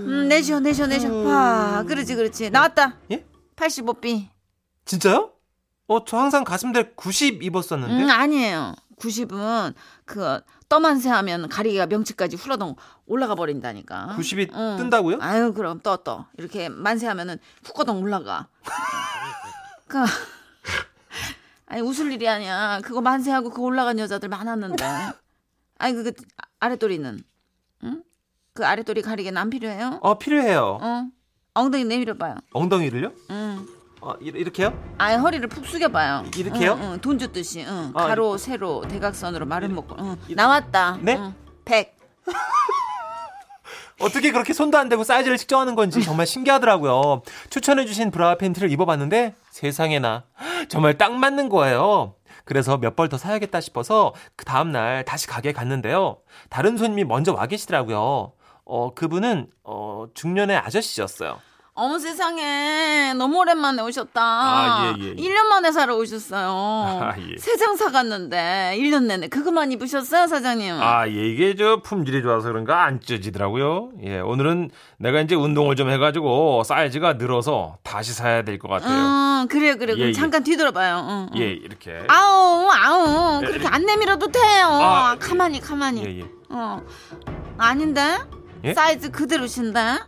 음, 0.08 0.28
내쉬어, 0.28 0.60
내쉬어, 0.60 0.86
내쉬어. 0.86 1.12
와, 1.24 1.82
그렇지, 1.86 2.14
그렇지. 2.14 2.48
나왔다. 2.50 2.96
예? 3.10 3.26
85B. 3.56 4.28
진짜요? 4.86 5.32
어 5.88 6.04
저 6.04 6.16
항상 6.16 6.42
가슴대 6.42 6.92
90 6.96 7.42
입었었는데. 7.42 8.04
음, 8.04 8.10
아니에요. 8.10 8.74
90은 8.98 9.74
그 10.06 10.40
떠만세 10.70 11.10
하면 11.10 11.48
가리개가 11.48 11.86
명치까지 11.86 12.36
훌러덩 12.36 12.74
올라가 13.06 13.34
버린다니까. 13.34 14.16
90이 14.18 14.50
응. 14.54 14.76
뜬다고요? 14.78 15.18
아유 15.20 15.52
그럼 15.52 15.80
떠 15.80 15.98
떠. 15.98 16.26
이렇게 16.38 16.68
만세 16.70 17.06
하면은 17.06 17.38
후꺼덩 17.62 18.00
올라가. 18.02 18.48
그 19.86 19.98
아니 21.66 21.82
웃을 21.82 22.10
일이 22.10 22.26
아니야. 22.28 22.80
그거 22.82 23.00
만세하고 23.00 23.50
그거 23.50 23.62
올라간 23.62 23.98
여자들 23.98 24.28
많았는데. 24.28 24.84
아니 25.78 25.94
그 25.94 26.12
아랫도리는 26.60 27.22
응? 27.84 28.02
그 28.54 28.66
아랫도리 28.66 29.02
가리개는 29.02 29.36
안 29.40 29.50
필요해요? 29.50 29.98
어, 30.02 30.18
필요해요. 30.18 30.78
어. 30.80 31.08
엉덩이 31.54 31.84
내밀어봐요. 31.84 32.36
엉덩이를요? 32.52 33.12
응. 33.30 33.66
어, 34.00 34.14
이- 34.20 34.26
이렇게요? 34.26 34.78
아예 34.98 35.16
허리를 35.16 35.46
푹 35.48 35.66
숙여봐요. 35.66 36.24
이렇게요? 36.36 36.78
응, 36.80 36.92
응, 36.92 37.00
돈 37.00 37.18
줬듯이. 37.18 37.64
응. 37.66 37.92
아, 37.94 38.06
가로, 38.06 38.36
세로, 38.36 38.82
대각선으로 38.88 39.46
말은 39.46 39.74
먹고. 39.74 39.96
응. 39.98 40.16
이- 40.28 40.34
나왔다. 40.34 40.98
네? 41.02 41.16
응. 41.16 41.34
100. 41.64 41.96
어떻게 44.00 44.30
그렇게 44.30 44.52
손도 44.52 44.76
안 44.76 44.90
대고 44.90 45.04
사이즈를 45.04 45.38
측정하는 45.38 45.74
건지 45.74 46.02
정말 46.02 46.26
신기하더라고요. 46.26 47.22
추천해주신 47.48 48.10
브라 48.10 48.36
팬티를 48.36 48.70
입어봤는데 48.70 49.34
세상에나 49.50 50.24
정말 50.68 50.98
딱 50.98 51.12
맞는 51.14 51.48
거예요. 51.48 52.14
그래서 52.46 52.78
몇 52.78 52.96
벌 52.96 53.10
더 53.10 53.18
사야겠다 53.18 53.60
싶어서 53.60 54.14
그 54.36 54.46
다음날 54.46 55.04
다시 55.04 55.26
가게에 55.26 55.52
갔는데요. 55.52 56.18
다른 56.48 56.78
손님이 56.78 57.04
먼저 57.04 57.34
와 57.34 57.46
계시더라고요. 57.46 58.32
어, 58.64 58.94
그분은, 58.94 59.48
어, 59.64 60.06
중년의 60.14 60.56
아저씨였어요. 60.56 61.38
어머 61.78 61.98
세상에 61.98 63.12
너무 63.18 63.36
오랜만에 63.40 63.82
오셨다. 63.82 64.22
아, 64.22 64.94
예, 64.98 65.02
예, 65.02 65.08
예. 65.10 65.14
1년 65.14 65.44
만에 65.44 65.70
사러 65.72 65.94
오셨어요. 65.96 66.48
아, 67.02 67.12
예. 67.18 67.36
세장 67.36 67.76
사갔는데 67.76 68.76
1년 68.78 69.04
내내 69.04 69.28
그거만 69.28 69.70
입으셨어요 69.72 70.26
사장님? 70.26 70.74
아, 70.80 71.06
예, 71.06 71.12
이게 71.12 71.54
저 71.54 71.82
품질이 71.82 72.22
좋아서 72.22 72.48
그런가 72.48 72.84
안 72.84 72.98
찢어지더라고요. 73.00 73.90
예, 74.04 74.20
오늘은 74.20 74.70
내가 74.96 75.20
이제 75.20 75.34
운동을 75.34 75.76
좀 75.76 75.90
해가지고 75.90 76.62
사이즈가 76.64 77.12
늘어서 77.14 77.76
다시 77.82 78.14
사야 78.14 78.42
될 78.42 78.56
것 78.58 78.68
같아요. 78.68 79.42
응, 79.42 79.48
그래요 79.48 79.76
그래. 79.76 79.92
예, 79.92 79.96
그럼 79.96 80.08
예. 80.08 80.12
잠깐 80.14 80.42
뒤돌아봐요. 80.42 81.06
응, 81.06 81.28
응. 81.34 81.38
예, 81.38 81.50
이렇게. 81.50 82.04
아우 82.08 82.70
아우 82.70 83.42
예, 83.42 83.46
그렇게 83.48 83.64
예. 83.64 83.68
안 83.68 83.84
내밀어도 83.84 84.28
돼요. 84.28 84.66
아, 84.66 85.16
가만히 85.20 85.60
가만히. 85.60 86.02
예, 86.06 86.20
예. 86.20 86.24
어 86.48 86.80
아닌데 87.58 88.16
예? 88.64 88.72
사이즈 88.72 89.10
그대로신데? 89.10 89.98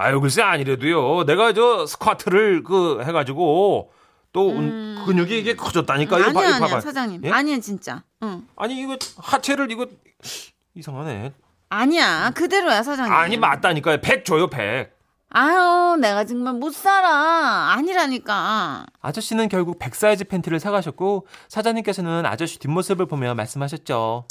아유 0.00 0.18
글쎄 0.20 0.40
아니래도요. 0.42 1.24
내가 1.24 1.52
저 1.52 1.84
스쿼트를 1.86 2.62
그 2.62 3.02
해가지고 3.04 3.92
또 4.32 4.46
운- 4.48 5.02
근육이 5.04 5.38
이게 5.38 5.54
커졌다니까. 5.56 6.18
이거 6.18 6.32
봐, 6.32 6.40
음. 6.40 6.46
아니야 6.54 6.58
봐봐. 6.58 6.80
사장님. 6.80 7.22
예? 7.24 7.30
아니야 7.30 7.58
진짜. 7.60 8.02
응. 8.22 8.46
아니 8.56 8.80
이거 8.80 8.96
하체를 9.18 9.70
이거 9.70 9.86
이상하네. 10.74 11.32
아니야 11.68 12.30
그대로야 12.34 12.82
사장님. 12.82 13.12
아니 13.12 13.36
맞다니까요. 13.36 14.00
100 14.00 14.24
줘요 14.24 14.48
100. 14.48 14.90
아유 15.32 15.96
내가 16.00 16.24
정말 16.24 16.54
못 16.54 16.74
살아. 16.74 17.72
아니라니까. 17.76 18.86
아저씨는 19.00 19.48
결국 19.48 19.78
100 19.78 19.94
사이즈 19.94 20.24
팬티를 20.24 20.58
사가셨고 20.60 21.26
사장님께서는 21.48 22.24
아저씨 22.26 22.58
뒷모습을 22.58 23.06
보며 23.06 23.34
말씀하셨죠. 23.34 24.24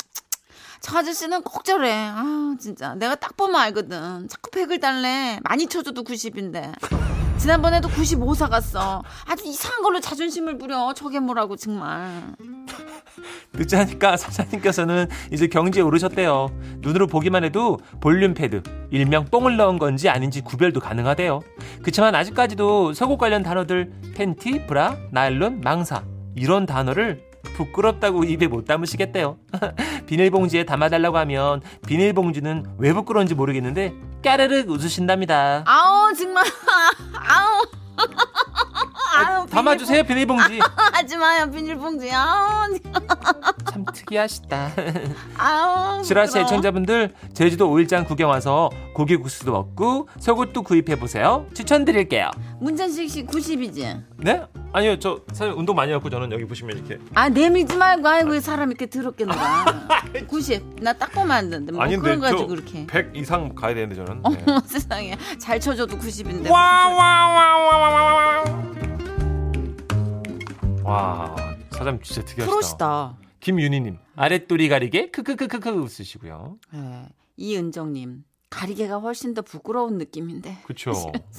저 0.82 0.98
아저씨는 0.98 1.44
꼭 1.44 1.64
저래. 1.66 1.92
아 1.94 2.56
진짜 2.60 2.96
내가 2.96 3.16
딱 3.16 3.36
보면 3.36 3.60
알거든. 3.60 4.28
자꾸 4.28 4.50
100을 4.52 4.80
달래. 4.82 5.40
많이 5.44 5.68
쳐줘도 5.68 6.04
90인데. 6.04 6.74
지난번에도 7.38 7.88
95 7.90 8.34
사갔어. 8.34 9.02
아주 9.26 9.46
이상한 9.46 9.82
걸로 9.82 10.00
자존심을 10.00 10.58
부려. 10.58 10.94
저게 10.94 11.20
뭐라고 11.20 11.56
정말. 11.56 12.36
늦지 13.54 13.76
않으니까 13.76 14.18
사장님께서는 14.18 15.08
이제 15.32 15.48
경지에 15.48 15.82
오르셨대요. 15.82 16.50
눈으로 16.80 17.08
보기만 17.08 17.44
해도 17.44 17.78
볼륨 18.02 18.34
패드, 18.34 18.64
일명 18.92 19.26
똥을 19.26 19.58
넣은 19.58 19.80
건지 19.80 20.10
아닌지 20.10 20.42
구별도 20.42 20.80
가능하대요. 20.80 21.42
그치만 21.82 22.16
아직까지도 22.16 22.94
속옷 22.94 23.18
관련 23.18 23.44
단어들 23.44 23.92
팬티, 24.16 24.66
브라, 24.68 24.98
나일론, 25.12 25.62
망사 25.62 26.04
이런 26.36 26.66
단어를 26.66 27.30
부끄럽다고 27.56 28.24
입에 28.24 28.48
못 28.48 28.66
담으시겠대요. 28.66 29.38
비닐봉지에 30.10 30.64
담아달라고 30.64 31.20
하면 31.20 31.62
비닐봉지는 31.86 32.66
왜 32.80 32.94
부끄러운지 32.94 33.36
모르겠는데 33.36 33.94
까르륵 34.24 34.68
웃으신답니다. 34.72 35.64
아우 35.68 36.12
정말. 36.16 36.44
아우. 37.14 37.62
아우 39.16 39.46
담아주세요 39.46 40.02
비닐봉지. 40.04 40.62
하지 40.94 41.16
마요 41.16 41.52
비닐봉지. 41.52 42.12
아우. 42.12 42.76
참 43.72 43.86
특이하시다. 43.94 44.72
아우. 45.38 46.02
지라시. 46.02 46.40
애청자분들 46.40 47.14
제주도 47.36 47.70
5일장 47.70 48.08
구경 48.08 48.32
와서 48.32 48.72
고기 48.96 49.16
국수도 49.16 49.52
먹고 49.52 50.10
속옷도 50.20 50.64
구입해 50.64 50.96
보세요. 50.96 51.46
추천드릴게요. 51.54 52.32
문천식 52.60 53.08
씨 53.12 53.26
90이지. 53.28 54.04
네? 54.18 54.42
아니요 54.72 55.00
저 55.00 55.20
사실 55.34 55.54
운동 55.54 55.76
많이 55.76 55.92
했고 55.92 56.10
저는 56.10 56.32
여기 56.32 56.46
보시면 56.46 56.78
이렇게 56.78 57.00
아 57.16 57.28
내밀지 57.28 57.76
말고 57.76 58.08
아이고 58.08 58.36
이 58.36 58.40
사람 58.42 58.70
이렇게 58.70 58.88
더럽게 58.88 59.26
놀아 59.26 59.66
90 60.28 60.76
나 60.82 60.94
딱 60.94 61.12
보면 61.12 61.32
안 61.32 61.50
되는데 61.50 61.72
뭐 61.72 61.84
그런 61.88 62.20
거 62.20 62.28
가지고 62.28 62.48
그렇게 62.48 62.86
100 62.86 63.16
이상 63.16 63.54
가야 63.56 63.74
되는데 63.74 63.96
저는. 63.96 64.22
네. 64.22 64.44
어머 64.48 64.60
세상에 64.68 65.18
잘 65.40 65.60
쳐줘도 65.60 65.98
90인데 65.98 66.52
와와와와와와 66.52 68.44
와 70.84 71.36
사장님 71.72 72.02
진짜 72.04 72.22
특이하시다. 72.24 72.46
프로시다 72.52 73.18
김윤희님 73.40 73.98
아랫도리 74.16 74.70
가리개 74.70 75.12
크크크크크 75.12 75.70
웃으시고요. 75.70 76.58
네. 76.74 77.08
이은정님 77.38 78.24
가리개가 78.50 78.98
훨씬 78.98 79.34
더 79.34 79.42
부끄러운 79.42 79.98
느낌인데 79.98 80.60
그렇죠. 80.64 80.92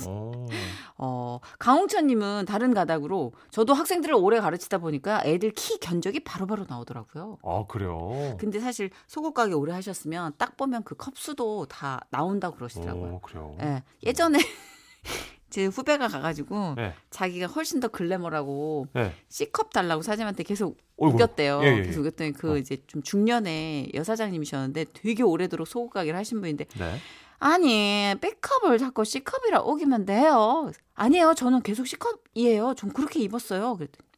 오. 0.09 0.47
어 0.97 1.41
강홍천 1.59 2.07
님은 2.07 2.45
다른 2.47 2.73
가닥으로 2.75 3.33
저도 3.51 3.75
학생들을 3.75 4.15
오래 4.15 4.41
가르치다 4.41 4.79
보니까 4.79 5.23
애들 5.25 5.53
키 5.53 5.79
견적이 5.79 6.21
바로바로 6.21 6.67
나오더라고요 6.69 7.39
아 7.43 7.65
그래요. 7.69 8.37
근데 8.39 8.61
사실 8.61 8.91
속옷 9.07 9.35
가게 9.35 9.55
오래 9.55 9.73
하셨으면 9.73 10.35
딱 10.39 10.57
보면 10.57 10.85
그 10.85 10.95
컵수도 10.95 11.67
다 11.67 12.01
나온다고 12.11 12.57
그러시더라고요 12.57 13.15
오 13.15 13.21
그래요. 13.21 13.57
예, 13.61 13.83
예전에 14.05 14.39
제 15.51 15.67
후배가 15.67 16.09
가가지고 16.09 16.75
네. 16.77 16.95
자기가 17.11 17.47
훨씬 17.47 17.81
더 17.81 17.89
글래머라고 17.89 18.87
네. 18.95 19.15
C컵 19.29 19.73
달라고 19.73 20.03
사장님한테 20.03 20.43
계속 20.45 20.79
어이구. 20.97 21.15
우겼대요. 21.17 21.61
예, 21.63 21.67
예, 21.67 21.79
예. 21.79 21.83
계속 21.83 22.01
우겼더니 22.01 22.33
그 22.33 22.53
어. 22.53 22.57
이제 22.57 22.79
좀 22.87 23.03
중년의 23.03 23.93
여사장님이셨는데 23.95 24.87
되게 24.95 25.23
오래도록 25.23 25.67
속옷 25.67 25.93
가게를 25.93 26.19
하신 26.19 26.41
분인데 26.41 26.67
네. 26.79 26.97
아니 27.39 28.15
B컵을 28.21 28.79
자꾸 28.79 29.05
C컵이라 29.05 29.63
우기면 29.63 30.05
돼요. 30.07 30.71
아니에요. 30.95 31.35
저는 31.35 31.63
계속 31.63 31.87
C컵이에요. 31.87 32.75
전 32.77 32.93
그렇게 32.93 33.21
입었어요. 33.21 33.77
그랬더니 33.77 34.09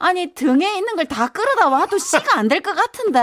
아니 0.00 0.32
등에 0.32 0.76
있는 0.78 0.94
걸 0.96 1.04
다 1.06 1.26
끌어다 1.28 1.68
와도 1.68 1.98
C가 1.98 2.38
안 2.38 2.48
될 2.48 2.62
것 2.62 2.72
같은데 2.74 3.18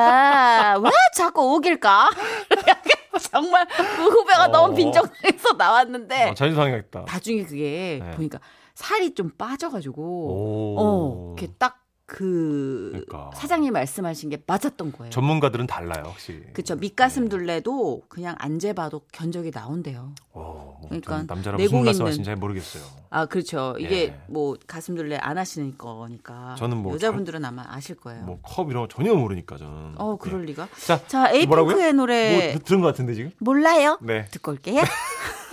왜 0.83 0.91
자꾸 1.15 1.55
우길까? 1.55 2.09
정말 3.31 3.67
그 3.67 3.83
후배가 4.09 4.45
어. 4.45 4.47
너무 4.47 4.75
빈정상해서 4.75 5.53
나왔는데 5.57 6.15
아, 6.15 6.33
자존심 6.33 6.55
상했다. 6.55 7.05
나중에 7.07 7.43
그게 7.43 7.99
네. 8.03 8.11
보니까 8.11 8.39
살이 8.73 9.13
좀 9.13 9.31
빠져가지고 9.37 10.01
오. 10.01 10.75
어 10.77 11.35
이렇게 11.37 11.53
딱 11.57 11.84
그 12.07 12.89
그러니까. 12.91 13.31
사장님 13.35 13.73
말씀하신 13.73 14.29
게 14.29 14.37
맞았던 14.45 14.91
거예요. 14.91 15.09
전문가들은 15.09 15.65
달라요, 15.65 16.03
확실히. 16.05 16.43
그쵸 16.53 16.75
밑가슴 16.75 17.29
둘레도 17.29 18.03
그냥 18.07 18.35
안 18.37 18.59
재봐도 18.59 19.01
견적이 19.11 19.51
나온대요. 19.51 20.13
오, 20.33 20.39
뭐 20.39 20.81
그러니까 20.87 21.17
전 21.17 21.25
남자라 21.27 21.57
무슨 21.57 21.83
말씀하신지 21.83 22.25
잘 22.25 22.35
모르겠어요. 22.35 22.83
아 23.09 23.25
그렇죠. 23.25 23.75
이게 23.79 24.03
예. 24.03 24.19
뭐 24.27 24.55
가슴 24.67 24.95
둘레 24.95 25.17
안 25.17 25.37
하시는 25.37 25.75
거니까. 25.77 26.55
저는 26.59 26.77
뭐 26.77 26.93
여자분들은 26.93 27.43
아마 27.43 27.65
아실 27.67 27.95
거예요. 27.95 28.23
뭐컵 28.25 28.69
이런 28.69 28.83
거 28.83 28.87
전혀 28.87 29.13
모르니까 29.15 29.57
저는. 29.57 29.95
어 29.97 30.13
예. 30.13 30.17
그럴 30.21 30.43
리가. 30.43 30.67
자, 30.85 31.07
자? 31.07 31.31
에이핑크의 31.31 31.93
노래 31.93 32.51
뭐 32.53 32.59
들은 32.63 32.81
것 32.81 32.87
같은데 32.87 33.15
지금? 33.15 33.31
몰라요? 33.39 33.97
네. 34.01 34.25
듣고 34.25 34.51
올게요. 34.51 34.81